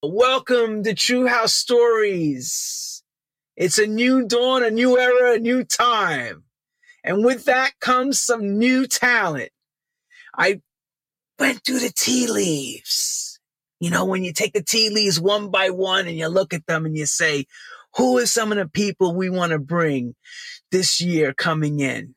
[0.00, 3.02] Welcome to True House Stories.
[3.56, 6.44] It's a new dawn, a new era, a new time.
[7.02, 9.50] And with that comes some new talent.
[10.36, 10.60] I
[11.40, 13.40] went through the tea leaves.
[13.80, 16.66] You know, when you take the tea leaves one by one and you look at
[16.66, 17.46] them and you say,
[17.96, 20.14] who are some of the people we want to bring
[20.70, 22.14] this year coming in?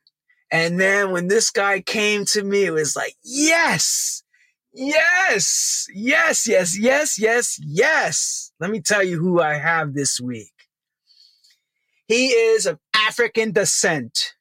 [0.51, 4.21] And then when this guy came to me, it was like, yes,
[4.73, 8.51] Yes, yes, yes, yes, yes, yes.
[8.59, 10.53] Let me tell you who I have this week.
[12.07, 14.33] He is of African descent.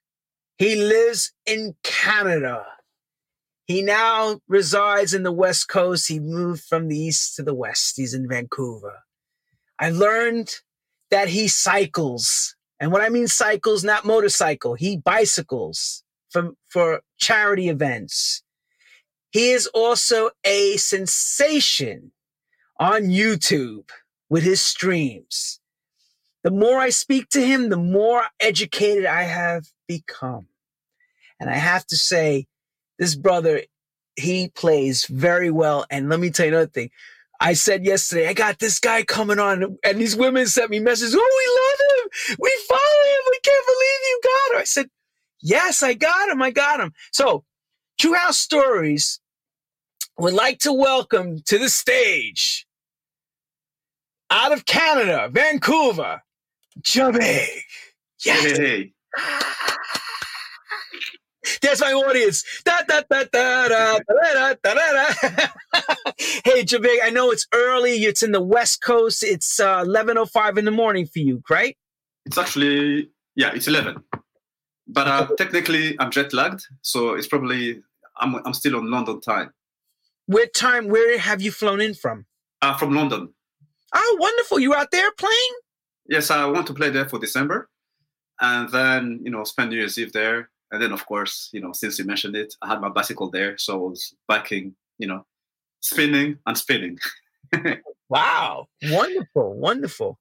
[0.58, 2.64] He lives in Canada.
[3.66, 6.08] He now resides in the West Coast.
[6.08, 7.94] He moved from the East to the West.
[7.96, 9.00] He's in Vancouver.
[9.78, 10.54] I learned
[11.10, 12.54] that he cycles.
[12.78, 18.42] And what I mean cycles, not motorcycle, he bicycles from, for charity events.
[19.30, 22.12] He is also a sensation
[22.78, 23.90] on YouTube
[24.28, 25.60] with his streams.
[26.42, 30.46] The more I speak to him, the more educated I have become.
[31.38, 32.46] And I have to say,
[32.98, 33.62] this brother,
[34.16, 35.86] he plays very well.
[35.90, 36.90] And let me tell you another thing.
[37.40, 41.14] I said yesterday, I got this guy coming on, and these women sent me messages.
[41.14, 42.36] Oh, we love him.
[42.38, 43.22] We follow him.
[43.30, 44.60] We can't believe you got him.
[44.60, 44.90] I said,
[45.42, 46.42] Yes, I got him.
[46.42, 46.92] I got him.
[47.12, 47.44] So
[48.00, 49.20] True House Stories
[50.16, 52.66] would like to welcome to the stage
[54.30, 56.22] out of Canada, Vancouver,
[56.80, 57.46] Jabig.
[58.24, 58.56] Yes.
[58.56, 58.92] Hey,
[61.60, 62.42] That's my audience.
[62.64, 65.04] Da, da, da, da, da, da, da, da,
[66.16, 68.04] hey, Jabig, I know it's early.
[68.04, 69.22] It's in the West Coast.
[69.22, 71.76] It's uh, 11.05 in the morning for you, right?
[72.24, 74.02] It's actually, yeah, it's 11.
[74.88, 76.66] But uh, technically, I'm jet lagged.
[76.80, 77.82] So it's probably,
[78.20, 79.52] I'm, I'm still on London time.
[80.26, 80.88] Where time?
[80.88, 82.26] Where have you flown in from?
[82.62, 83.34] Uh, from London.
[83.94, 84.60] Oh, wonderful!
[84.60, 85.54] You out there playing?
[86.06, 87.68] Yes, I want to play there for December,
[88.40, 91.72] and then you know spend New Year's Eve there, and then of course you know
[91.72, 95.26] since you mentioned it, I had my bicycle there, so I was biking, you know,
[95.80, 96.98] spinning and spinning.
[98.08, 98.68] wow!
[98.84, 100.18] Wonderful, wonderful.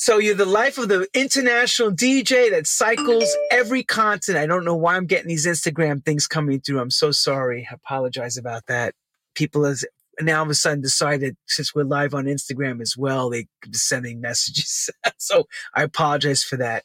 [0.00, 4.42] So you're the life of the international DJ that cycles every continent.
[4.42, 6.80] I don't know why I'm getting these Instagram things coming through.
[6.80, 7.66] I'm so sorry.
[7.68, 8.94] I apologize about that
[9.34, 9.84] people has
[10.20, 13.72] now all of a sudden decided since we're live on Instagram as well, they could
[13.72, 14.90] be sending messages.
[15.16, 16.84] so I apologize for that.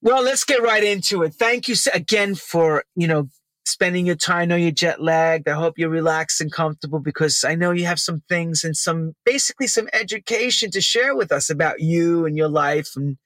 [0.00, 1.34] Well, let's get right into it.
[1.34, 3.28] Thank you again for, you know,
[3.68, 4.38] spending your time.
[4.38, 5.48] I know you're jet lagged.
[5.48, 9.14] I hope you're relaxed and comfortable because I know you have some things and some
[9.24, 13.16] basically some education to share with us about you and your life and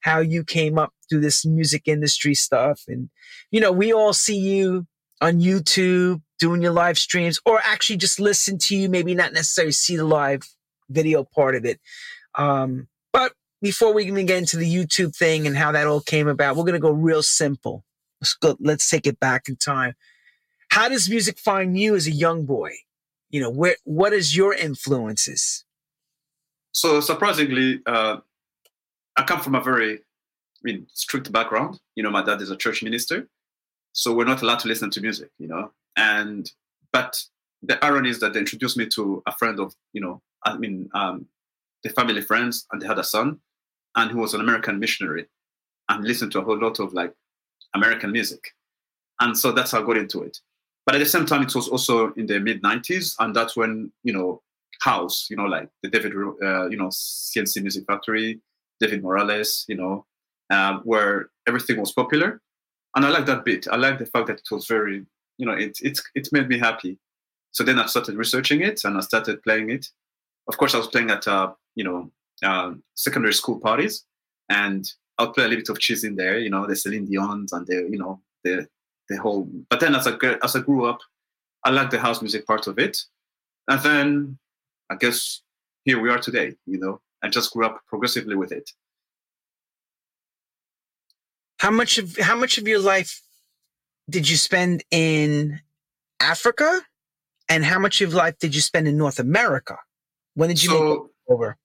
[0.00, 2.82] how you came up through this music industry stuff.
[2.88, 3.08] And,
[3.50, 4.86] you know, we all see you
[5.20, 9.72] on YouTube doing your live streams or actually just listen to you, maybe not necessarily
[9.72, 10.42] see the live
[10.90, 11.80] video part of it.
[12.34, 16.26] Um, but before we even get into the YouTube thing and how that all came
[16.26, 17.84] about, we're going to go real simple.
[18.22, 19.94] Let's go, let's take it back in time.
[20.70, 22.70] How does music find you as a young boy?
[23.30, 25.64] You know, where, what is your influences?
[26.70, 28.18] So surprisingly, uh,
[29.16, 31.80] I come from a very, I mean, strict background.
[31.96, 33.26] You know, my dad is a church minister,
[33.92, 35.30] so we're not allowed to listen to music.
[35.40, 36.48] You know, and
[36.92, 37.24] but
[37.60, 40.88] the irony is that they introduced me to a friend of you know I mean
[40.94, 41.26] um,
[41.82, 43.40] the family friends, and they had a son,
[43.96, 45.26] and he was an American missionary,
[45.88, 47.14] and listened to a whole lot of like
[47.74, 48.40] American music,
[49.20, 50.38] and so that's how I got into it.
[50.84, 53.92] But at the same time, it was also in the mid '90s, and that's when
[54.04, 54.42] you know
[54.80, 56.12] house, you know, like the David,
[56.42, 58.40] uh, you know, C+C Music Factory,
[58.80, 60.04] David Morales, you know,
[60.50, 62.40] uh, where everything was popular,
[62.96, 63.68] and I like that bit.
[63.70, 65.06] I like the fact that it was very
[65.38, 66.98] you know, it it it made me happy.
[67.52, 69.88] So then I started researching it and I started playing it.
[70.48, 72.10] Of course, I was playing at uh, you know
[72.42, 74.04] uh, secondary school parties,
[74.48, 74.90] and
[75.22, 76.38] I'll play a little bit of cheese in there.
[76.38, 78.66] You know, the Celine Dion's and the you know the
[79.08, 79.48] the whole.
[79.70, 80.98] But then as I as I grew up,
[81.64, 82.98] I liked the house music part of it,
[83.68, 84.38] and then
[84.90, 85.42] I guess
[85.84, 86.54] here we are today.
[86.66, 88.68] You know, I just grew up progressively with it.
[91.58, 93.22] How much of how much of your life
[94.10, 95.60] did you spend in
[96.20, 96.82] Africa?
[97.48, 99.76] And how much of life did you spend in North America?
[100.34, 101.58] When did you so, over?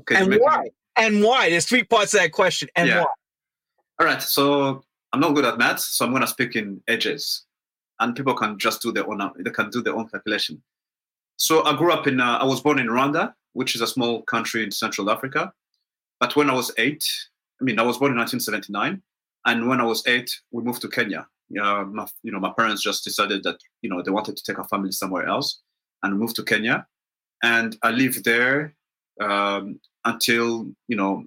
[0.00, 0.68] Okay, and why?
[0.98, 1.50] And why?
[1.50, 2.68] There's three parts to that question.
[2.76, 3.02] And yeah.
[3.02, 3.06] why?
[4.00, 4.22] All right.
[4.22, 7.46] So I'm not good at maths, so I'm going to speak in edges,
[8.00, 9.20] and people can just do their own.
[9.38, 10.62] They can do their own calculation.
[11.36, 12.20] So I grew up in.
[12.20, 15.52] Uh, I was born in Rwanda, which is a small country in Central Africa.
[16.20, 17.08] But when I was eight,
[17.60, 19.02] I mean, I was born in 1979,
[19.46, 21.28] and when I was eight, we moved to Kenya
[21.60, 24.58] uh, my, you know, my parents just decided that you know they wanted to take
[24.58, 25.60] our family somewhere else
[26.02, 26.86] and moved to Kenya.
[27.42, 28.74] and I lived there
[29.20, 31.24] um, until you know,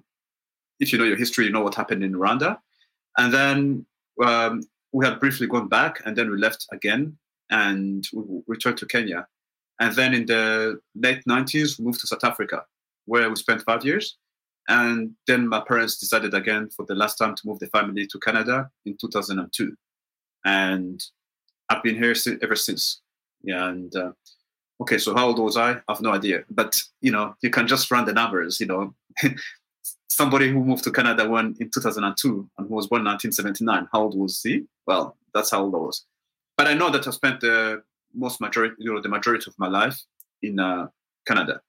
[0.80, 2.58] if you know your history, you know what happened in Rwanda,
[3.18, 3.86] and then
[4.22, 4.62] um,
[4.92, 7.16] we had briefly gone back, and then we left again,
[7.50, 9.26] and we returned to Kenya,
[9.80, 12.64] and then in the late '90s, we moved to South Africa,
[13.06, 14.16] where we spent five years,
[14.68, 18.18] and then my parents decided again for the last time to move the family to
[18.18, 19.74] Canada in 2002,
[20.44, 21.02] and
[21.68, 23.00] I've been here ever since.
[23.42, 24.12] Yeah, and uh,
[24.80, 25.72] okay, so how old was I?
[25.72, 26.44] I have no idea.
[26.50, 28.60] But you know, you can just run the numbers.
[28.60, 28.94] You know,
[30.10, 34.02] somebody who moved to Canada when in 2002 and who was born in 1979, how
[34.02, 34.64] old was he?
[34.86, 36.04] Well, that's how old I was.
[36.56, 37.82] But I know that I spent the
[38.14, 39.98] most majority, you know, the majority of my life
[40.42, 40.88] in uh,
[41.26, 41.60] Canada.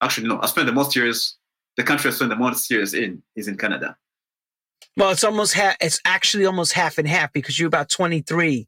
[0.00, 1.36] Actually, no, I spent the most years.
[1.76, 3.96] The country I spent the most years in is in Canada.
[4.96, 5.76] Well, it's almost half.
[5.80, 8.66] It's actually almost half and half because you're about 23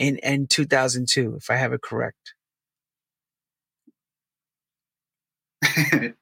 [0.00, 2.34] in in 2002, if I have it correct.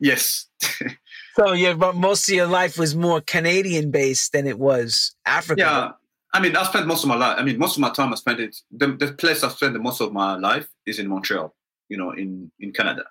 [0.00, 0.46] yes.
[1.36, 5.64] so yeah, but most of your life was more Canadian based than it was African.
[5.64, 5.92] Yeah.
[6.32, 7.36] I mean, I spent most of my life.
[7.38, 8.56] I mean, most of my time I spent it.
[8.76, 11.54] The, the place I spent the most of my life is in Montreal.
[11.88, 13.04] You know, in in Canada.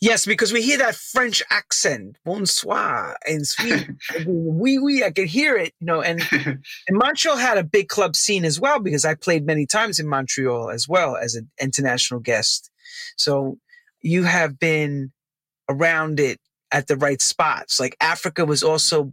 [0.00, 3.88] Yes, because we hear that French accent, bonsoir, and sweet.
[4.26, 6.02] oui, oui, I can hear it, you know.
[6.02, 9.98] And, and Montreal had a big club scene as well because I played many times
[9.98, 12.70] in Montreal as well as an international guest.
[13.16, 13.58] So
[14.00, 15.12] you have been
[15.68, 16.40] around it
[16.70, 17.78] at the right spots.
[17.78, 19.12] Like Africa was also,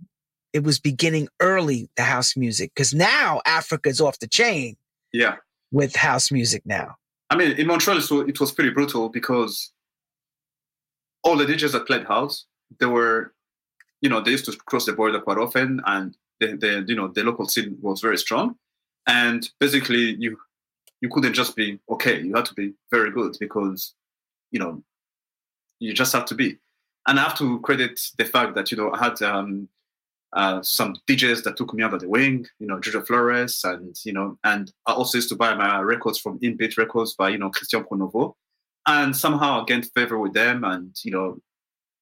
[0.54, 4.75] it was beginning early, the house music, because now Africa is off the chain.
[5.13, 5.38] Yeah.
[5.72, 6.95] With house music now.
[7.30, 9.72] I mean, in Montreal, so it was pretty brutal because
[11.24, 12.45] all the DJs that played house,
[12.80, 13.33] they were,
[14.01, 17.07] you know, they used to cross the border quite often, and the, the you know
[17.07, 18.56] the local scene was very strong,
[19.07, 20.38] and basically you
[21.01, 23.94] you couldn't just be okay, you had to be very good because,
[24.51, 24.83] you know,
[25.80, 26.57] you just have to be.
[27.07, 29.69] And I have to credit the fact that you know I had um,
[30.33, 34.13] uh, some DJs that took me under the wing, you know, Jojo Flores, and you
[34.13, 37.50] know, and I also used to buy my records from Inbeat Records by you know
[37.50, 38.36] Christian Pronovost,
[38.89, 41.38] and somehow I gained favor with them, and you know,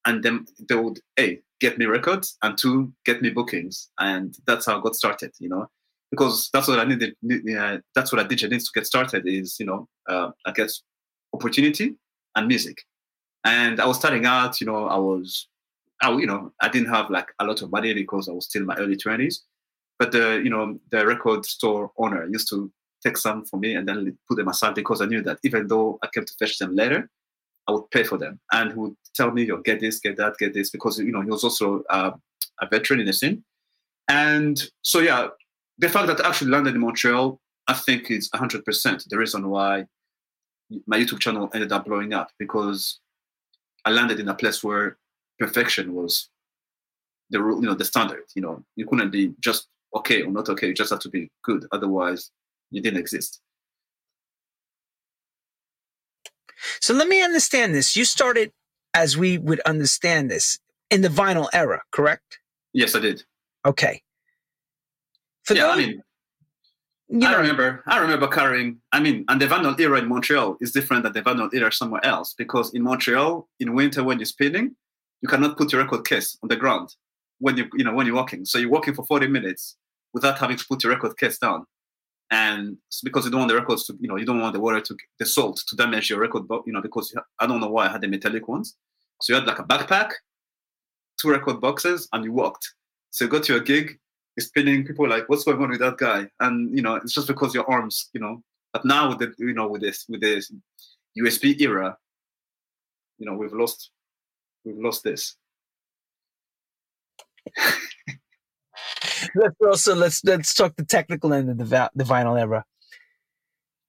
[0.06, 4.66] and then they would a get me records, and two get me bookings, and that's
[4.66, 5.32] how I got started.
[5.40, 5.68] You know,
[6.12, 7.14] because that's what I needed.
[7.56, 8.50] Uh, that's what I did.
[8.50, 10.82] needs to get started is you know, uh, I guess
[11.34, 11.96] opportunity
[12.36, 12.78] and music.
[13.44, 14.62] And I was starting out.
[14.62, 15.50] You know, I was,
[16.02, 18.62] I you know, I didn't have like a lot of money because I was still
[18.62, 19.44] in my early twenties.
[20.00, 22.72] But the you know the record store owner used to
[23.04, 26.00] take some for me and then put them aside because I knew that even though
[26.02, 27.10] I came to fetch them later,
[27.68, 28.40] I would pay for them.
[28.52, 31.22] And he would tell me, you get this, get that, get this, because you know
[31.22, 32.12] he was also uh,
[32.62, 33.44] a veteran in the scene.
[34.08, 35.28] And so yeah,
[35.78, 39.86] the fact that I actually landed in Montreal, I think is 100% the reason why
[40.86, 43.00] my YouTube channel ended up blowing up because
[43.86, 44.98] I landed in a place where
[45.40, 46.30] perfection was
[47.30, 48.24] the rule, you know, the standard.
[48.36, 50.68] You know, you couldn't be just okay or not okay.
[50.68, 51.66] You just have to be good.
[51.72, 52.32] Otherwise,
[52.72, 53.42] you didn't exist.
[56.82, 57.96] So let me understand this.
[57.96, 58.52] You started
[58.94, 60.60] as we would understand this
[60.90, 62.40] in the vinyl era, correct?
[62.74, 63.24] Yes, I did.
[63.66, 64.02] Okay.
[65.44, 66.04] For yeah, those, I mean,
[67.10, 67.84] you know, I remember.
[67.88, 68.80] I remember carrying.
[68.92, 72.06] I mean, and the vinyl era in Montreal is different than the vinyl era somewhere
[72.06, 74.76] else because in Montreal, in winter when you're spinning,
[75.22, 76.96] you cannot put your record case on the ground
[77.40, 78.46] when you you know when you're walking.
[78.46, 79.78] So you're walking for 40 minutes
[80.14, 81.66] without having to put your record case down
[82.30, 84.82] and because you don't want the records to, you know, you don't want the water
[84.82, 87.88] to, the salt to damage your record, box, you know, because I don't know why
[87.88, 88.76] I had the metallic ones.
[89.22, 90.12] So you had like a backpack,
[91.22, 92.74] two record boxes, and you walked.
[93.12, 93.98] So you go to a gig,
[94.36, 96.28] you're spinning, people like, what's going on with that guy?
[96.42, 98.44] And you know, it's just because your arms, you know.
[98.74, 100.52] But now with the, you know, with this, with this
[101.18, 101.98] USB era,
[103.18, 103.92] you know, we've lost,
[104.66, 105.36] we've lost this.
[109.36, 112.64] let's also let's let's talk the technical end of the the vinyl era.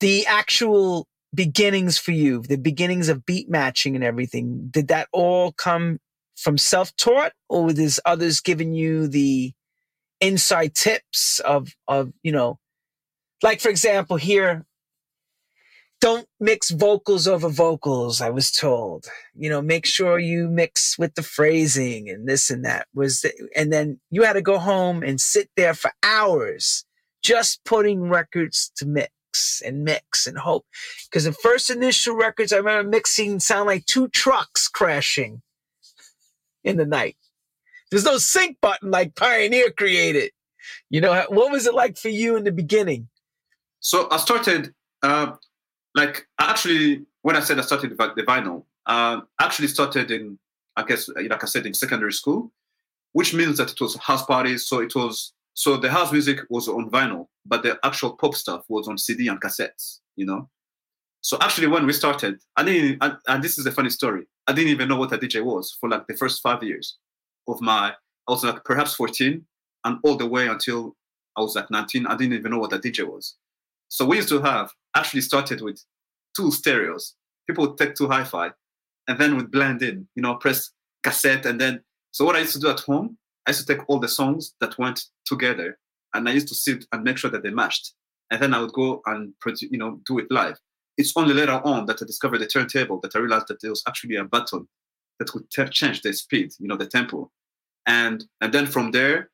[0.01, 5.53] The actual beginnings for you, the beginnings of beat matching and everything, did that all
[5.53, 5.99] come
[6.37, 9.53] from self-taught, or were there others giving you the
[10.21, 12.59] inside tips of of you know,
[13.43, 14.65] like for example, here
[16.01, 19.07] don't mix vocals over vocals i was told.
[19.35, 23.33] You know make sure you mix with the phrasing and this and that was the,
[23.57, 26.85] and then you had to go home and sit there for hours
[27.23, 30.65] just putting records to mix and mix and hope.
[31.05, 35.43] Because the first initial records i remember mixing sound like two trucks crashing
[36.65, 37.17] in the night.
[37.91, 40.33] There's no sync button like pioneer created.
[40.91, 43.09] You know what was it like for you in the beginning?
[43.81, 45.33] So i started uh,
[45.95, 50.39] like actually when I said I started the vinyl, uh, actually started in,
[50.77, 52.53] I guess, like I said, in secondary school,
[53.13, 54.67] which means that it was house parties.
[54.67, 58.65] So it was, so the house music was on vinyl, but the actual pop stuff
[58.69, 60.49] was on CD and cassettes, you know?
[61.21, 64.27] So actually, when we started, I didn't, and, and this is a funny story.
[64.47, 66.97] I didn't even know what a DJ was for like the first five years
[67.49, 67.93] of my,
[68.29, 69.45] I was like perhaps 14
[69.85, 70.97] and all the way until
[71.37, 72.07] I was like 19.
[72.07, 73.37] I didn't even know what a DJ was.
[73.89, 75.83] So we used to have actually started with
[76.37, 77.15] two stereos.
[77.47, 78.51] People would take two hi-fi
[79.09, 80.71] and then would blend in, you know, press
[81.03, 81.83] cassette and then.
[82.11, 83.17] So what I used to do at home,
[83.47, 85.79] I used to take all the songs that went together
[86.15, 87.95] and I used to sit and make sure that they matched.
[88.31, 90.59] And then I would go and you know do it live.
[90.99, 93.83] It's only later on that I discovered the turntable that I realized that there was
[93.89, 94.69] actually a button
[95.19, 97.31] that would t- change the speed, you know, the tempo.
[97.87, 99.31] And and then from there,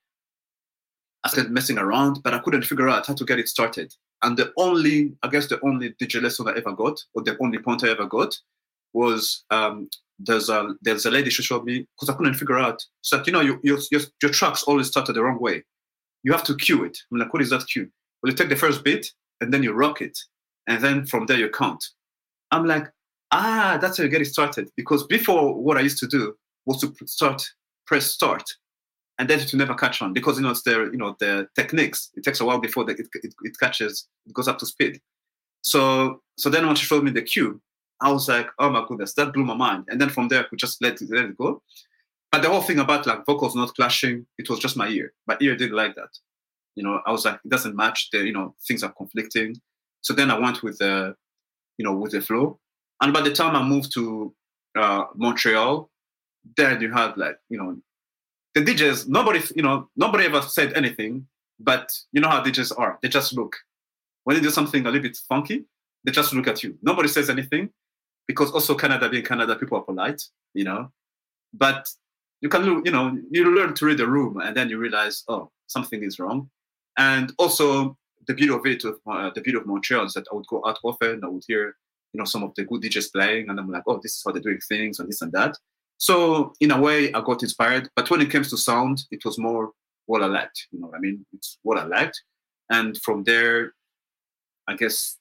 [1.25, 3.93] I started messing around, but I couldn't figure out how to get it started.
[4.25, 7.59] And the only, I guess, the only DJ lesson I ever got, or the only
[7.59, 8.35] point I ever got,
[8.95, 12.83] was um, there's a there's a lady she showed me because I couldn't figure out.
[13.03, 15.63] So you know, your, your your tracks always started the wrong way.
[16.23, 16.97] You have to cue it.
[17.13, 17.91] I'm like, what is that cue?
[18.23, 19.13] Well, you take the first beat
[19.43, 20.19] and then you rock it,
[20.67, 21.85] and then from there you count.
[22.51, 22.87] I'm like,
[23.31, 24.71] ah, that's how you get it started.
[24.75, 27.45] Because before, what I used to do was to start,
[27.87, 28.43] press start,
[29.19, 31.47] and then it to never catch on because you know it's the you know the
[31.55, 32.11] techniques.
[32.15, 35.01] It takes a while before the, it, it, it catches, it goes up to speed.
[35.63, 37.61] So so then when she showed me the cue,
[38.01, 39.85] I was like, oh my goodness, that blew my mind.
[39.89, 41.63] And then from there, we just let it, let it go.
[42.33, 45.13] But the whole thing about like vocals not clashing, it was just my ear.
[45.27, 46.11] My ear didn't like that.
[46.75, 48.11] You know, I was like, it doesn't match.
[48.11, 49.61] The you know things are conflicting.
[50.01, 51.15] So then I went with the,
[51.79, 52.59] you know, with the flow.
[53.01, 54.35] And by the time I moved to
[54.77, 55.89] uh, Montreal,
[56.57, 57.77] then you had like you know
[58.55, 61.27] the DJs, nobody, you know, nobody ever said anything,
[61.59, 62.99] but you know how DJs are.
[63.03, 63.57] They just look.
[64.25, 65.65] When they do something a little bit funky,
[66.05, 66.79] they just look at you.
[66.83, 67.71] Nobody says anything
[68.27, 70.23] because also Canada being Canada, people are polite,
[70.55, 70.91] you know.
[71.53, 71.89] But
[72.41, 75.51] you can, you know, you learn to read the room and then you realize, oh,
[75.67, 76.51] something is wrong.
[76.97, 77.97] And also
[78.27, 80.79] the beauty of it, uh, the beauty of Montreal is that I would go out
[80.83, 81.23] often.
[81.25, 81.77] I would hear,
[82.13, 84.33] you know, some of the good DJs playing, and I'm like, oh, this is how
[84.33, 85.57] they're doing things and this and that.
[85.99, 87.89] So in a way, I got inspired.
[87.97, 89.73] But when it comes to sound, it was more
[90.07, 90.67] what I liked.
[90.71, 92.23] You know, I mean, it's what I liked,
[92.71, 93.73] and from there,
[94.69, 95.19] I guess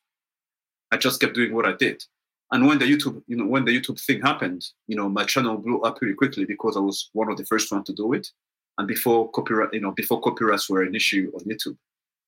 [0.92, 2.04] I just kept doing what I did.
[2.52, 5.58] And when the YouTube, you know, when the YouTube thing happened, you know, my channel
[5.58, 8.30] blew up pretty quickly because I was one of the first one to do it,
[8.78, 11.78] and before copyright, you know, before copyrights were an issue on YouTube.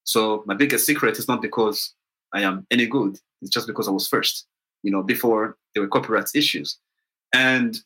[0.03, 1.93] So my biggest secret is not because
[2.33, 4.47] I am any good; it's just because I was first.
[4.83, 6.79] You know, before there were copyright issues,
[7.33, 7.79] and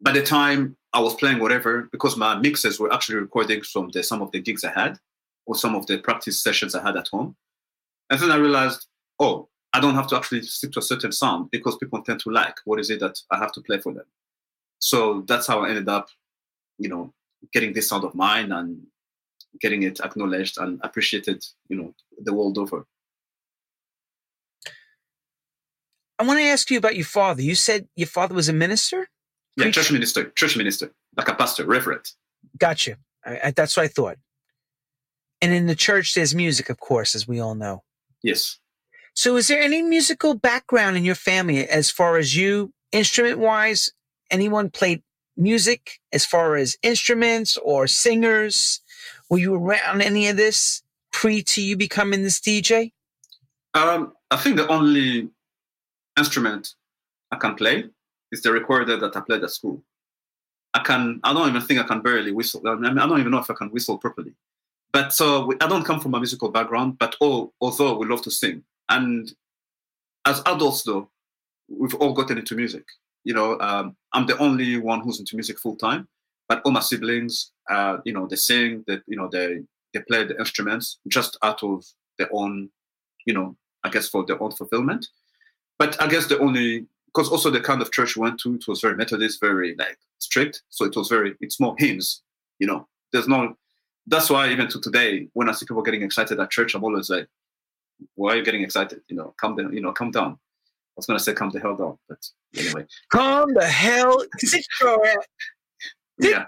[0.00, 4.02] by the time I was playing whatever, because my mixes were actually recording from the,
[4.02, 4.98] some of the gigs I had
[5.46, 7.36] or some of the practice sessions I had at home.
[8.10, 8.86] And then I realized,
[9.18, 12.30] oh, I don't have to actually stick to a certain sound because people tend to
[12.30, 14.06] like what is it that I have to play for them.
[14.78, 16.08] So that's how I ended up,
[16.78, 17.12] you know,
[17.52, 18.86] getting this sound of mine and
[19.60, 22.86] getting it acknowledged and appreciated, you know, the world over.
[26.18, 27.42] I want to ask you about your father.
[27.42, 29.08] You said your father was a minister?
[29.56, 32.12] Yeah, church minister, church minister, like a pastor, reverend.
[32.58, 32.96] Gotcha.
[33.24, 34.18] I, I, that's what I thought.
[35.40, 37.82] And in the church, there's music, of course, as we all know.
[38.22, 38.58] Yes.
[39.14, 43.92] So, is there any musical background in your family as far as you, instrument wise?
[44.30, 45.02] Anyone played
[45.36, 48.80] music as far as instruments or singers?
[49.30, 50.82] Were you around any of this
[51.12, 52.92] pre to you becoming this DJ?
[53.74, 55.30] Um, I think the only
[56.18, 56.74] instrument
[57.30, 57.84] I can play
[58.30, 59.82] it's the recorder that I played at school.
[60.74, 62.62] I can, I don't even think I can barely whistle.
[62.66, 64.34] I, mean, I don't even know if I can whistle properly.
[64.92, 68.30] But so I don't come from a musical background, but all, although we love to
[68.30, 68.62] sing.
[68.88, 69.32] And
[70.26, 71.08] as adults, though,
[71.68, 72.84] we've all gotten into music.
[73.24, 76.08] You know, um, I'm the only one who's into music full time,
[76.48, 80.24] but all my siblings, uh, you know, they sing, they, you know, they, they play
[80.24, 81.84] the instruments just out of
[82.18, 82.70] their own,
[83.24, 85.08] you know, I guess for their own fulfillment.
[85.78, 88.68] But I guess the only because also the kind of church we went to, it
[88.68, 90.62] was very Methodist, very like strict.
[90.68, 92.22] So it was very, it's more hymns,
[92.58, 92.86] you know.
[93.10, 93.56] There's no,
[94.06, 97.08] that's why even to today, when I see people getting excited at church, I'm always
[97.08, 97.26] like,
[98.16, 99.00] why are you getting excited?
[99.08, 100.32] You know, calm down, you know, calm down.
[100.32, 102.86] I was gonna say calm the hell down, but anyway.
[103.10, 104.22] Calm the hell
[106.18, 106.44] yeah.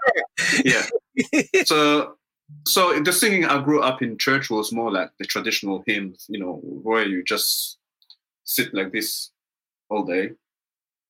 [0.63, 1.63] yeah.
[1.65, 2.15] so
[2.67, 6.39] so the singing I grew up in church was more like the traditional hymns, you
[6.39, 7.79] know, where you just
[8.43, 9.31] sit like this
[9.89, 10.31] all day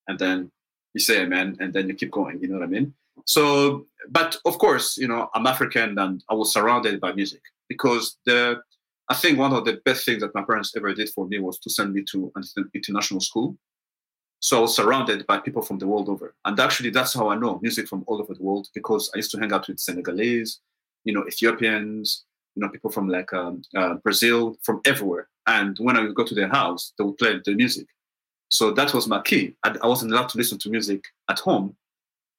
[0.09, 0.51] and then
[0.93, 2.93] you say amen and then you keep going you know what i mean
[3.25, 8.17] so but of course you know i'm african and i was surrounded by music because
[8.25, 8.59] the
[9.09, 11.59] i think one of the best things that my parents ever did for me was
[11.59, 13.49] to send me to an international school
[14.41, 16.33] So I was surrounded by people from the world over.
[16.45, 19.31] And actually, that's how I know music from all over the world because I used
[19.31, 20.61] to hang out with Senegalese,
[21.03, 22.25] you know, Ethiopians,
[22.55, 25.27] you know, people from like um, uh, Brazil, from everywhere.
[25.45, 27.87] And when I would go to their house, they would play the music.
[28.49, 29.55] So that was my key.
[29.63, 31.75] I, I wasn't allowed to listen to music at home,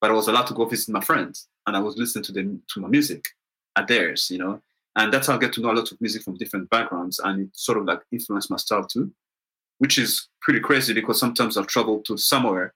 [0.01, 2.63] but I was allowed to go visit my friends, and I was listening to them
[2.75, 3.25] to my music
[3.77, 4.61] at theirs, you know.
[4.97, 7.43] And that's how I get to know a lot of music from different backgrounds, and
[7.43, 9.11] it sort of like influenced my style too,
[9.79, 12.75] which is pretty crazy because sometimes I've traveled to somewhere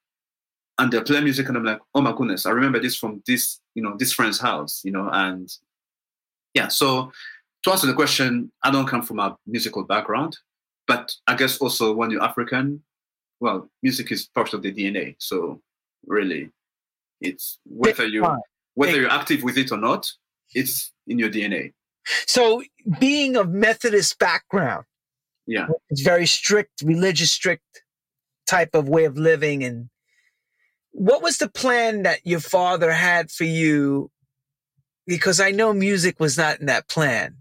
[0.79, 3.61] and they play music and I'm like, oh my goodness, I remember this from this,
[3.75, 5.53] you know, this friend's house, you know, and
[6.55, 6.69] yeah.
[6.69, 7.13] So
[7.65, 10.37] to answer the question, I don't come from a musical background,
[10.87, 12.83] but I guess also when you're African,
[13.45, 15.17] well, music is part of the DNA.
[15.19, 15.61] So
[16.07, 16.49] really,
[17.21, 18.27] it's whether you
[18.73, 20.11] whether you're active with it or not,
[20.55, 21.75] it's in your DNA.
[22.27, 22.63] So
[22.99, 24.87] being of Methodist background,
[25.47, 27.83] yeah, it's very strict, religious, strict
[28.47, 29.63] type of way of living.
[29.63, 29.91] And
[30.93, 34.11] what was the plan that your father had for you?
[35.07, 37.37] Because I know music was not in that plan,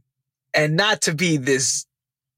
[0.53, 1.86] and not to be this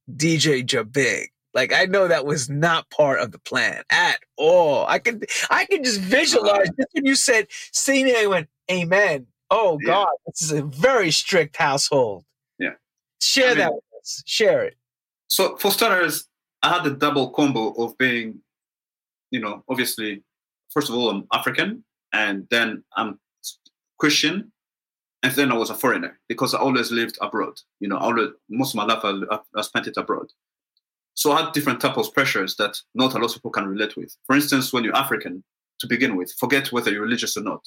[0.08, 1.30] DJ Jabig.
[1.56, 4.86] Like I know that was not part of the plan at all.
[4.88, 9.28] I can I can just visualize uh, when you said "Sing I went Amen.
[9.52, 9.88] Oh yeah.
[9.88, 12.26] God, this is a very strict household.
[12.60, 12.74] Yeah.
[13.22, 14.24] Share I mean, that with us.
[14.26, 14.76] Share it.
[15.30, 16.28] So for starters,
[16.64, 18.40] I had the double combo of being,
[19.32, 20.24] you know, obviously,
[20.72, 21.84] first of all, I'm African,
[22.14, 23.20] and then I'm
[24.00, 24.52] Christian,
[25.24, 27.60] and then I was a foreigner because I always lived abroad.
[27.80, 30.28] You know, always, most of my life I, I spent it abroad.
[31.16, 33.96] So I had different types of pressures that not a lot of people can relate
[33.96, 34.16] with.
[34.28, 35.44] For instance, when you're African,
[35.80, 37.66] to begin with, forget whether you're religious or not.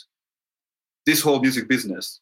[1.06, 2.20] This whole music business,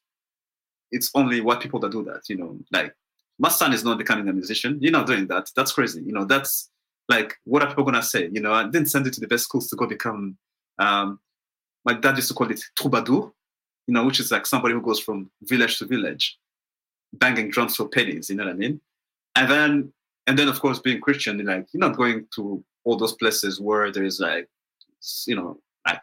[0.90, 2.23] it's only white people that do that.
[2.28, 2.95] You know, like
[3.38, 4.78] my son is not becoming a musician.
[4.80, 5.50] You're not doing that.
[5.56, 6.02] That's crazy.
[6.02, 6.71] You know, that's
[7.09, 8.28] like what are people gonna say?
[8.33, 10.37] You know, I didn't send it to the best schools to go become.
[10.78, 11.21] Um,
[11.85, 13.33] my dad used to call it troubadour.
[13.87, 16.36] You know, which is like somebody who goes from village to village,
[17.12, 18.28] banging drums for pennies.
[18.28, 18.80] You know what I mean?
[19.36, 19.93] And then
[20.26, 23.91] and then of course being christian like you're not going to all those places where
[23.91, 24.49] there's like
[25.26, 26.00] you know like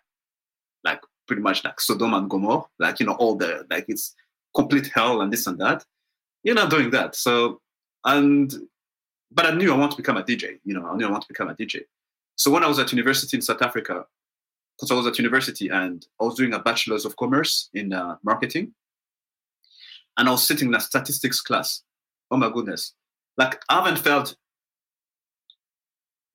[0.84, 4.16] like pretty much like sodom and gomorrah like you know all the like it's
[4.56, 5.84] complete hell and this and that.
[6.44, 7.16] You're not doing that.
[7.16, 7.62] So
[8.06, 8.54] and
[9.32, 11.22] but i knew i want to become a dj you know i knew i want
[11.22, 11.82] to become a dj
[12.36, 14.06] so when i was at university in south africa
[14.76, 18.16] because i was at university and i was doing a bachelor's of commerce in uh,
[18.24, 18.74] marketing
[20.18, 21.84] and i was sitting in a statistics class.
[22.30, 22.94] Oh my goodness
[23.38, 24.36] like I haven't felt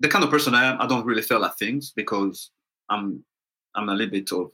[0.00, 0.80] the kind of person I am.
[0.80, 2.50] I don't really feel at things because
[2.88, 3.24] I'm
[3.74, 4.50] I'm a little bit of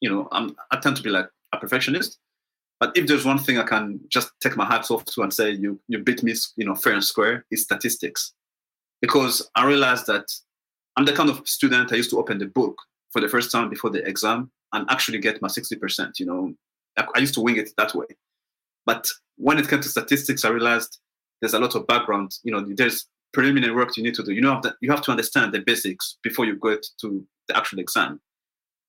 [0.00, 2.18] you know I'm I tend to be like a perfectionist.
[2.80, 5.50] But if there's one thing I can just take my hats off to and say
[5.50, 8.32] you you beat me you know fair and square is statistics,
[9.00, 10.26] because I realized that
[10.96, 12.76] I'm the kind of student I used to open the book
[13.10, 16.18] for the first time before the exam and actually get my 60%.
[16.18, 16.54] You know,
[16.96, 18.06] I used to wing it that way.
[18.84, 20.98] But when it came to statistics, I realized
[21.40, 22.32] there's a lot of background.
[22.42, 24.32] You know, there's preliminary work you need to do.
[24.32, 27.56] You know, have to, you have to understand the basics before you go to the
[27.56, 28.20] actual exam.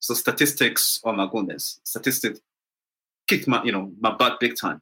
[0.00, 2.40] So statistics, oh my goodness, statistics
[3.28, 4.80] kicked my, you know, my butt big time.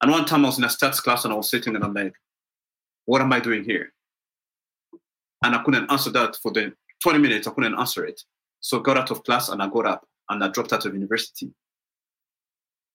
[0.00, 1.94] And one time I was in a stats class and I was sitting and I'm
[1.94, 2.14] like,
[3.06, 3.92] what am I doing here?
[5.42, 7.46] And I couldn't answer that for the 20 minutes.
[7.46, 8.20] I couldn't answer it.
[8.60, 10.94] So I got out of class and I got up and I dropped out of
[10.94, 11.52] university.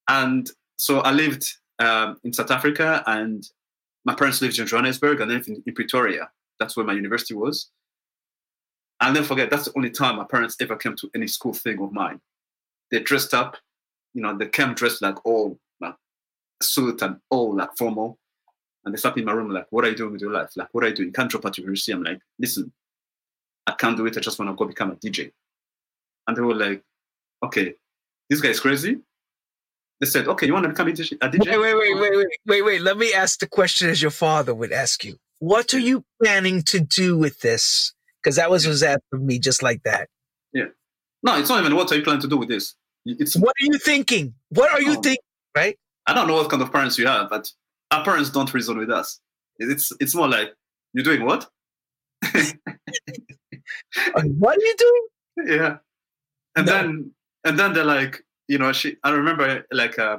[0.10, 1.46] And so I lived
[1.80, 3.44] um, in South Africa and
[4.08, 6.30] my parents lived in Johannesburg and then in, in Pretoria.
[6.60, 7.70] That's where my university was.
[9.02, 11.80] I'll never forget, that's the only time my parents ever came to any school thing
[11.82, 12.22] of mine.
[12.90, 13.58] They dressed up,
[14.14, 15.96] you know, they came dressed like all like
[16.64, 18.18] suit and all like formal.
[18.86, 20.52] And they sat in my room like, what are you doing with your life?
[20.56, 21.12] Like, what are you doing?
[21.12, 21.92] Can't drop out of university.
[21.92, 22.72] I'm like, listen,
[23.68, 24.16] I can't do it.
[24.16, 25.34] I just want to go become a DJ.
[26.26, 26.82] And they were like,
[27.44, 27.74] okay,
[28.30, 29.00] this guy is crazy.
[30.00, 31.18] They said, okay, you want to become a DJ?
[31.22, 32.82] Wait, wait, wait, wait, wait, wait, wait.
[32.82, 35.18] Let me ask the question as your father would ask you.
[35.40, 37.94] What are you planning to do with this?
[38.22, 40.10] Because that was was asked of me just like that.
[40.54, 40.66] Yeah.
[41.24, 42.76] No, it's not even what are you planning to do with this.
[43.06, 44.36] It's what are you thinking?
[44.50, 45.02] What are you oh.
[45.02, 45.24] thinking?
[45.56, 45.78] Right?
[46.06, 47.52] I don't know what kind of parents you have, but
[47.92, 49.20] our parents don't reason with us.
[49.58, 50.54] It's it's more like
[50.94, 51.50] you're doing what?
[52.24, 52.34] what
[54.58, 55.08] are you doing?
[55.46, 55.78] Yeah.
[56.56, 56.72] And no.
[56.72, 57.12] then
[57.44, 58.98] and then they're like, you know, she.
[59.04, 60.18] I remember like uh,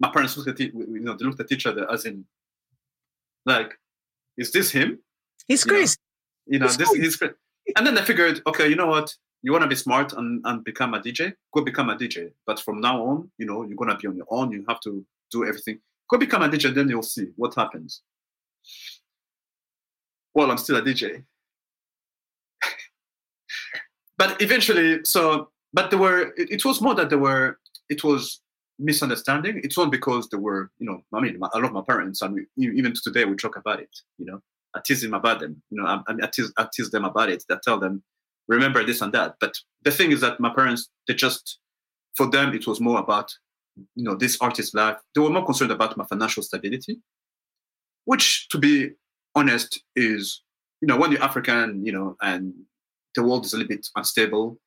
[0.00, 2.24] my parents looked at it, you know, they looked at each other as in,
[3.46, 3.78] like,
[4.36, 4.98] is this him?
[5.46, 5.64] He's.
[5.66, 5.86] You know,
[6.46, 7.34] you know this he's crazy.
[7.76, 9.14] And then I figured, okay, you know what?
[9.42, 11.34] You want to be smart and, and become a DJ?
[11.54, 12.32] Go become a DJ.
[12.46, 14.50] But from now on, you know, you're gonna be on your own.
[14.52, 15.78] You have to do everything.
[16.10, 18.02] Go become a DJ, then you'll see what happens.
[20.34, 21.24] Well, I'm still a DJ.
[24.18, 26.32] but eventually, so but there were.
[26.36, 27.58] It, it was more that there were.
[27.88, 28.40] It was
[28.78, 29.60] misunderstanding.
[29.64, 32.68] It's not because there were, you know, I mean, I love my parents, and we,
[32.78, 33.90] even today we talk about it.
[34.18, 34.42] You know,
[34.74, 35.62] I tease them about them.
[35.70, 37.44] You know, I, I, tease, I tease them about it.
[37.50, 38.02] I tell them,
[38.46, 39.36] remember this and that.
[39.40, 41.58] But the thing is that my parents, they just,
[42.16, 43.32] for them, it was more about,
[43.94, 44.96] you know, this artist life.
[45.14, 47.00] They were more concerned about my financial stability,
[48.04, 48.90] which, to be
[49.34, 50.42] honest, is,
[50.80, 52.54] you know, when you're African, you know, and
[53.14, 54.58] the world is a little bit unstable,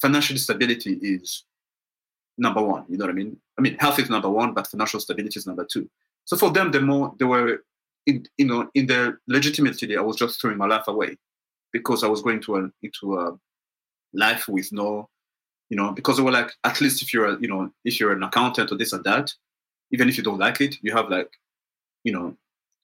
[0.00, 1.44] financial stability is
[2.38, 2.84] number one.
[2.88, 3.36] You know what I mean?
[3.58, 5.88] I mean, health is number one, but financial stability is number two.
[6.24, 7.64] So for them, the more they were,
[8.06, 11.16] in, you know, in their legitimacy, I was just throwing my life away
[11.72, 13.36] because I was going to a, into a
[14.12, 15.08] life with no,
[15.70, 18.12] you know, because they were like, at least if you're, a, you know, if you're
[18.12, 19.32] an accountant or this or that,
[19.90, 21.30] even if you don't like it, you have like,
[22.04, 22.36] you know,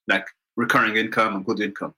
[0.09, 1.95] like recurring income and good income.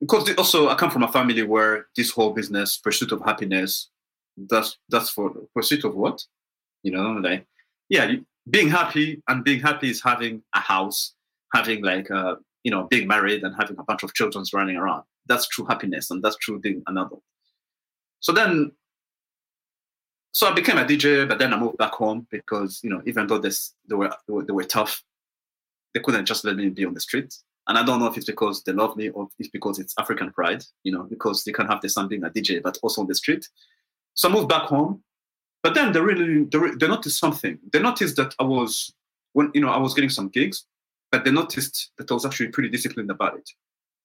[0.00, 3.88] Because also, I come from a family where this whole business, pursuit of happiness,
[4.36, 6.24] that's that's for pursuit of what
[6.82, 7.46] you know like
[7.88, 8.12] yeah
[8.50, 11.14] being happy and being happy is having a house
[11.54, 15.04] having like a you know being married and having a bunch of children running around.
[15.26, 17.22] That's true happiness and that's true being an adult.
[18.20, 18.72] So then
[20.34, 23.26] so i became a dj but then i moved back home because you know even
[23.26, 25.02] though this they were they were, tough
[25.92, 27.34] they couldn't just let me be on the street
[27.68, 30.32] and I don't know if it's because they love me or it's because it's African
[30.32, 33.06] pride, you know, because they can have the son being a DJ, but also on
[33.06, 33.48] the street.
[34.14, 35.02] So I moved back home
[35.62, 37.58] but then they really they, noticed something.
[37.72, 38.92] They noticed that I was
[39.32, 40.66] when you know I was getting some gigs,
[41.10, 43.48] but they noticed that I was actually pretty disciplined about it.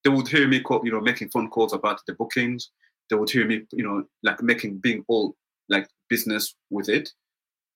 [0.04, 2.70] They would hear me call, you know, making phone calls about the bookings.
[3.10, 5.36] They would hear me, you know, like making being all
[5.70, 7.10] like business with it.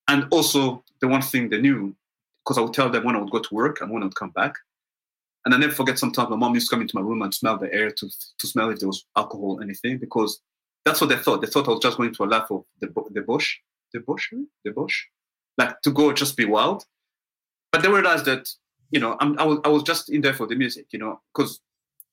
[0.07, 1.95] And also the one thing they knew,
[2.43, 4.15] because I would tell them when I would go to work and when I would
[4.15, 4.55] come back.
[5.43, 7.57] And I never forget sometimes my mom used to come into my room and smell
[7.57, 10.39] the air to, to smell if there was alcohol or anything, because
[10.85, 11.41] that's what they thought.
[11.41, 13.57] They thought I was just going to a life of the, the bush
[13.93, 15.05] the bush,
[15.57, 16.85] like to go just be wild.
[17.71, 18.49] But they realized that
[18.91, 21.21] you know I'm, I was I was just in there for the music, you know,
[21.33, 21.61] because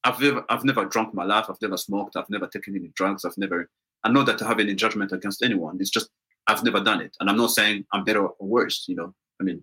[0.05, 3.25] I've never I've never drunk my life, I've never smoked, I've never taken any drugs,
[3.25, 3.69] I've never.
[4.05, 5.79] I know that I have any judgment against anyone.
[5.81, 6.09] It's just
[6.47, 8.85] I've never done it, and I'm not saying I'm better or worse.
[8.89, 9.63] You know, I mean,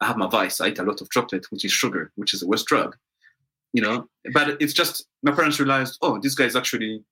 [0.00, 0.60] I have my vice.
[0.60, 2.96] I eat a lot of chocolate, which is sugar, which is the worst drug.
[3.72, 7.02] You know, but it's just my parents realized, oh, this guy is actually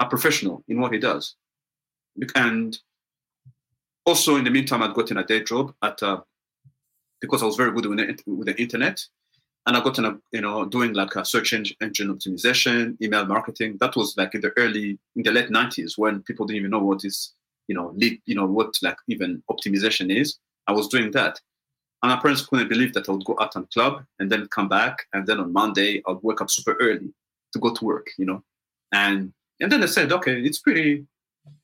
[0.00, 1.36] a professional in what he does,
[2.34, 2.78] and
[4.06, 6.20] also, in the meantime, I'd gotten a day job at uh,
[7.20, 9.04] because I was very good with the, with the internet,
[9.66, 13.78] and I got a you know doing like a search engine optimization, email marketing.
[13.80, 16.80] That was like in the early in the late '90s when people didn't even know
[16.84, 17.32] what is
[17.68, 20.38] you know lead you know what like even optimization is.
[20.66, 21.40] I was doing that,
[22.02, 24.68] and my parents couldn't believe that I would go out and club and then come
[24.68, 27.12] back, and then on Monday I'd wake up super early
[27.52, 28.42] to go to work, you know,
[28.92, 31.06] and and then they said, okay, it's pretty,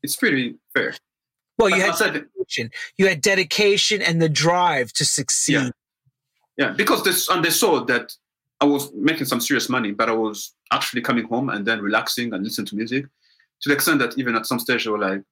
[0.03, 0.95] it's pretty fair.
[1.61, 2.71] Well, you had dedication.
[2.97, 5.53] You had dedication and the drive to succeed.
[5.53, 5.71] Yeah,
[6.57, 6.71] yeah.
[6.71, 8.17] because this and they saw that
[8.61, 12.33] I was making some serious money, but I was actually coming home and then relaxing
[12.33, 13.07] and listening to music
[13.63, 15.23] to the extent that even at some stage they were like,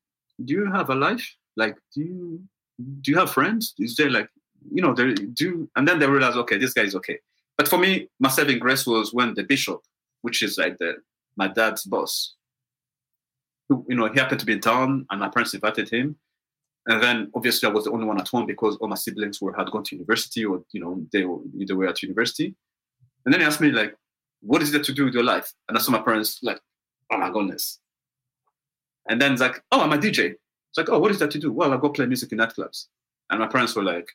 [0.44, 1.26] "Do you have a life?
[1.56, 2.42] Like, do you
[3.00, 3.74] do you have friends?
[3.78, 4.28] Is there like,
[4.70, 7.18] you know, they do?" And then they realized, okay, this guy is okay.
[7.56, 9.80] But for me, my saving grace was when the bishop,
[10.22, 10.96] which is like the
[11.36, 12.34] my dad's boss,
[13.68, 16.16] you know, he happened to be in town and my parents invited him.
[16.86, 19.52] And then obviously I was the only one at home because all my siblings were
[19.52, 22.54] had gone to university or, you know, they were, either were at university.
[23.24, 23.94] And then he asked me like,
[24.40, 25.52] what is that to do with your life?
[25.68, 26.60] And I saw my parents like,
[27.12, 27.78] oh my goodness.
[29.08, 30.30] And then it's like, oh, I'm a DJ.
[30.30, 31.52] It's like, oh, what is that to do?
[31.52, 32.86] Well, I go play music in nightclubs.
[33.30, 34.08] And my parents were like,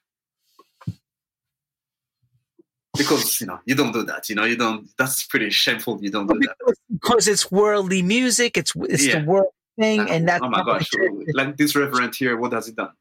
[2.97, 6.11] because you know you don't do that you know you don't that's pretty shameful you
[6.11, 6.75] don't do because, that.
[6.91, 9.19] Because it's worldly music it's it's yeah.
[9.19, 9.47] the world
[9.79, 10.89] thing uh, and that's oh my gosh
[11.33, 12.91] like this reverend here what has he done?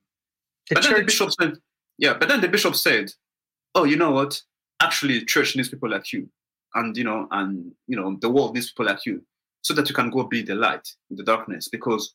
[0.68, 1.54] The but church- then the bishop said
[1.98, 3.12] yeah but then the bishop said
[3.74, 4.40] oh you know what?
[4.80, 6.28] Actually church needs people like you.
[6.74, 9.22] And you know and you know the world needs people like you
[9.62, 11.68] so that you can go be the light in the darkness.
[11.68, 12.14] Because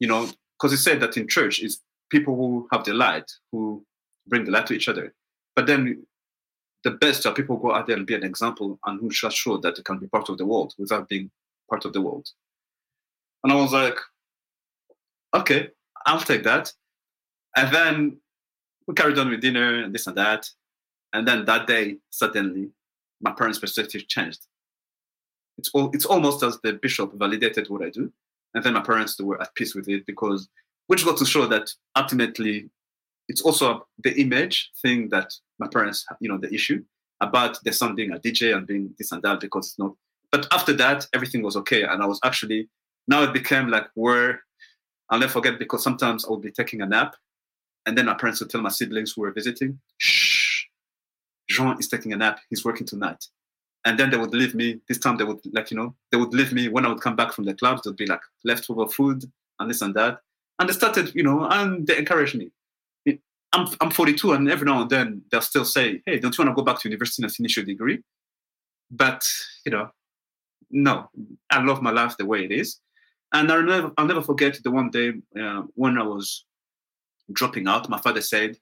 [0.00, 0.28] you know
[0.58, 1.80] because he said that in church is
[2.10, 3.84] people who have the light who
[4.26, 5.14] bring the light to each other.
[5.54, 6.06] But then
[6.84, 9.56] the best are people go out there and be an example and who just show
[9.58, 11.30] that they can be part of the world without being
[11.68, 12.28] part of the world.
[13.42, 13.98] And I was like,
[15.34, 15.70] okay,
[16.06, 16.72] I'll take that.
[17.56, 18.18] And then
[18.86, 20.48] we carried on with dinner and this and that.
[21.12, 22.70] And then that day, suddenly,
[23.20, 24.46] my parents' perspective changed.
[25.58, 28.12] It's all, it's almost as the bishop validated what I do.
[28.54, 30.48] And then my parents were at peace with it because,
[30.86, 32.70] which got to show that ultimately
[33.28, 36.82] it's also the image thing that my parents, you know, the issue
[37.20, 39.92] about the son being a DJ and being this and that because it's not.
[40.30, 42.68] But after that, everything was okay, and I was actually
[43.08, 44.42] now it became like where
[45.10, 47.16] I'll never forget because sometimes I would be taking a nap,
[47.86, 50.64] and then my parents would tell my siblings who were visiting, "Shh,
[51.48, 52.40] Jean is taking a nap.
[52.50, 53.26] He's working tonight."
[53.84, 54.80] And then they would leave me.
[54.88, 57.16] This time they would like you know they would leave me when I would come
[57.16, 57.82] back from the clubs.
[57.82, 59.24] There'd be like leftover food
[59.58, 60.20] and this and that.
[60.58, 62.50] And they started you know and they encouraged me.
[63.52, 66.56] I'm I'm 42 and every now and then they'll still say, "Hey, don't you want
[66.56, 68.02] to go back to university and finish your degree?"
[68.90, 69.26] But
[69.64, 69.90] you know,
[70.70, 71.10] no,
[71.50, 72.80] I love my life the way it is.
[73.32, 76.44] And I'll never, I'll never forget the one day uh, when I was
[77.32, 77.88] dropping out.
[77.88, 78.56] My father said,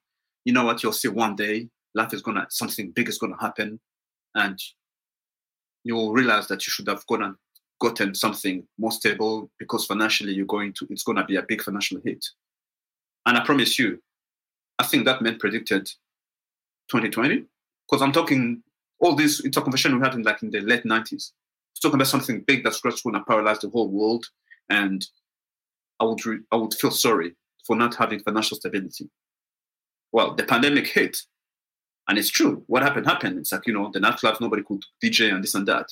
[0.45, 0.83] "You know what?
[0.83, 3.81] You'll see one day life is gonna something big is gonna happen,
[4.35, 4.59] and
[5.85, 7.37] you'll realize that you should have gone and
[7.81, 12.01] gotten something more stable because financially you're going to it's gonna be a big financial
[12.05, 12.25] hit."
[13.27, 14.01] And I promise you,
[14.79, 15.87] I think that man predicted
[16.91, 17.45] 2020
[17.89, 18.63] because I'm talking
[19.01, 19.41] all this.
[19.45, 21.31] It's a conversation we had in like in the late 90s.
[21.81, 24.27] talking about something big that's going to paralyze the whole world
[24.71, 25.07] and
[26.01, 27.35] I would re- I would feel sorry
[27.67, 29.09] for not having financial stability.
[30.13, 31.19] Well, the pandemic hit,
[32.09, 32.63] and it's true.
[32.67, 33.39] What happened happened.
[33.39, 35.89] It's like you know the nightclubs, nobody could DJ and this and that.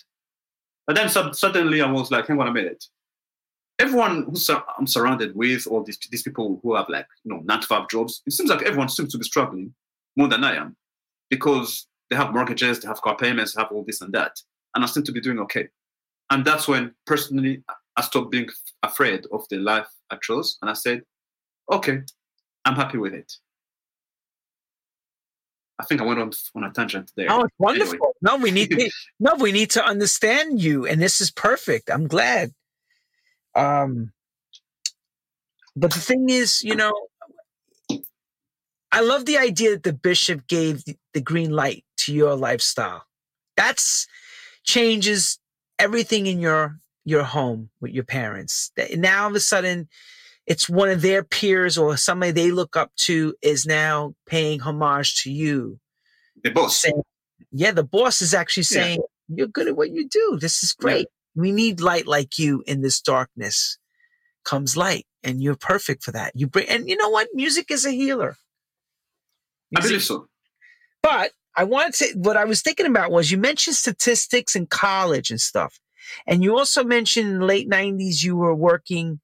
[0.87, 2.85] But then so- suddenly I was like, hang on a minute.
[3.83, 7.41] Everyone who sur- I'm surrounded with, all these these people who have like you know
[7.45, 9.75] nine to five jobs, it seems like everyone seems to be struggling
[10.17, 10.77] more than I am,
[11.31, 14.33] because they have mortgages, they have car payments, they have all this and that,
[14.75, 15.69] and I seem to be doing okay.
[16.31, 17.65] And that's when personally
[17.97, 18.49] I stopped being
[18.83, 21.03] afraid of the life I chose, and I said,
[21.71, 22.03] "Okay,
[22.65, 23.33] I'm happy with it."
[25.83, 27.27] I think I went on on a tangent there.
[27.31, 27.95] Oh, it's wonderful.
[27.95, 28.13] Anyway.
[28.23, 31.91] No, we need to, no, we need to understand you, and this is perfect.
[31.91, 32.53] I'm glad.
[33.55, 34.13] Um,
[35.77, 36.93] but the thing is, you know,
[38.91, 43.05] I love the idea that the bishop gave the, green light to your lifestyle.
[43.57, 44.07] That's
[44.65, 45.39] changes
[45.79, 48.71] everything in your your home with your parents.
[48.97, 49.89] Now all of a sudden,
[50.47, 55.23] it's one of their peers or somebody they look up to is now paying homage
[55.23, 55.79] to you.
[56.45, 56.77] The boss.
[56.81, 57.03] Saying,
[57.51, 59.07] yeah, the boss is actually saying, yeah.
[59.35, 60.39] You're good at what you do.
[60.41, 61.07] This is great.
[61.35, 63.79] We need light like you in this darkness.
[64.45, 66.33] Comes light, and you're perfect for that.
[66.35, 67.29] You bring, and you know what?
[67.33, 68.37] Music is a healer.
[69.71, 70.27] Music, I believe so.
[71.03, 75.31] But I wanted to, what I was thinking about was you mentioned statistics in college
[75.31, 75.81] and stuff.
[76.27, 79.21] And you also mentioned in the late 90s you were working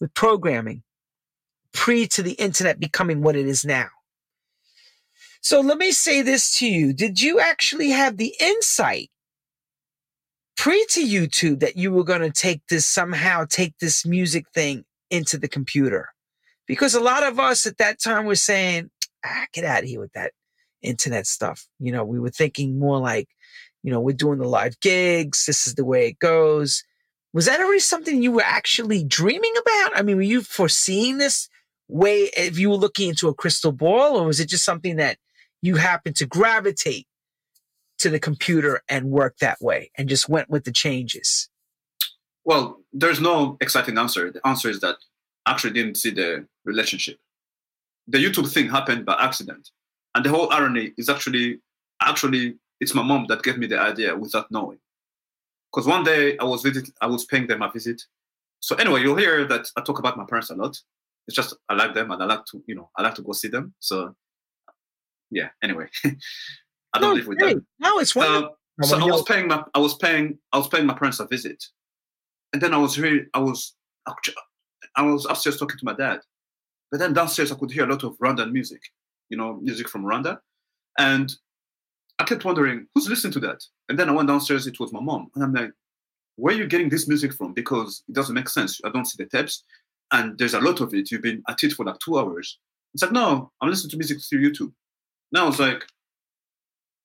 [0.00, 0.82] with programming
[1.72, 3.88] pre to the internet becoming what it is now.
[5.40, 6.92] So let me say this to you.
[6.92, 9.10] Did you actually have the insight
[10.56, 14.84] pre to YouTube that you were going to take this somehow, take this music thing
[15.10, 16.08] into the computer?
[16.66, 18.90] Because a lot of us at that time were saying,
[19.24, 20.32] ah, get out of here with that
[20.82, 21.66] internet stuff.
[21.78, 23.28] You know, we were thinking more like,
[23.82, 25.46] you know, we're doing the live gigs.
[25.46, 26.84] This is the way it goes.
[27.32, 29.98] Was that already something you were actually dreaming about?
[29.98, 31.48] I mean, were you foreseeing this
[31.88, 35.18] way if you were looking into a crystal ball, or was it just something that
[35.62, 37.06] you happened to gravitate
[38.02, 41.48] to the computer and work that way and just went with the changes?
[42.44, 44.30] Well, there's no exciting answer.
[44.30, 44.96] The answer is that
[45.46, 47.18] I actually didn't see the relationship.
[48.08, 49.70] The YouTube thing happened by accident.
[50.14, 51.60] And the whole irony is actually
[52.00, 54.78] actually it's my mom that gave me the idea without knowing.
[55.72, 58.02] Because one day I was visit, I was paying them a visit.
[58.58, 60.76] So anyway, you'll hear that I talk about my parents a lot.
[61.28, 63.32] It's just I like them and I like to, you know, I like to go
[63.32, 63.74] see them.
[63.78, 64.14] So
[65.30, 65.48] yeah.
[65.62, 65.86] Anyway,
[66.94, 67.66] I don't no, live with hey, them.
[67.78, 68.56] No, it's wonderful.
[68.82, 71.26] Uh, so I was paying my, I was paying, I was paying my parents a
[71.26, 71.62] visit,
[72.52, 73.74] and then I was really, I was,
[74.96, 76.20] I was upstairs talking to my dad,
[76.90, 78.80] but then downstairs I could hear a lot of Rwandan music,
[79.28, 80.38] you know, music from Rwanda,
[80.98, 81.34] and
[82.18, 83.64] I kept wondering who's listening to that.
[83.88, 84.66] And then I went downstairs.
[84.66, 85.72] It was my mom, and I'm like,
[86.36, 87.52] "Where are you getting this music from?
[87.52, 88.80] Because it doesn't make sense.
[88.84, 89.64] I don't see the tapes,
[90.12, 91.10] and there's a lot of it.
[91.10, 92.58] You've been at it for like two hours."
[92.94, 94.72] It's like, "No, I'm listening to music through YouTube."
[95.32, 95.84] Now I was like,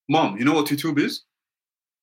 [0.10, 1.24] "Mom, you know what YouTube is?"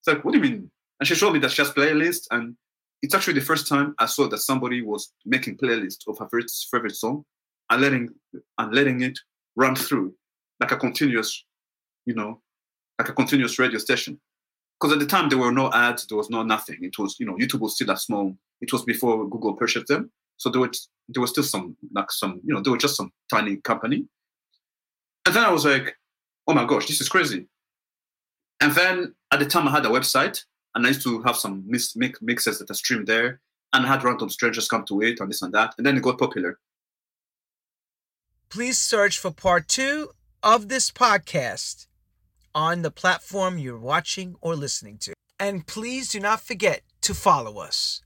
[0.00, 2.56] It's like, "What do you mean?" And she showed me that she has playlist, and
[3.02, 6.50] it's actually the first time I saw that somebody was making playlist of her favorite,
[6.70, 7.24] favorite song
[7.70, 8.08] and letting
[8.58, 9.18] and letting it
[9.56, 10.14] run through
[10.60, 11.44] like a continuous,
[12.06, 12.40] you know,
[12.98, 14.20] like a continuous radio station.
[14.80, 16.78] Because at the time there were no ads, there was no nothing.
[16.82, 18.36] It was, you know, YouTube was still a small.
[18.60, 22.40] It was before Google purchased them, so there was there was still some like some,
[22.44, 24.06] you know, there were just some tiny company.
[25.26, 25.96] And then I was like,
[26.46, 27.48] oh my gosh, this is crazy.
[28.60, 31.64] And then at the time I had a website, and I used to have some
[31.66, 33.40] mix, mix, mixes that I streamed there,
[33.72, 36.02] and I had random strangers come to it and this and that, and then it
[36.02, 36.58] got popular.
[38.48, 40.10] Please search for part two
[40.42, 41.86] of this podcast
[42.54, 45.12] on the platform you're watching or listening to.
[45.40, 48.03] And please do not forget to follow us.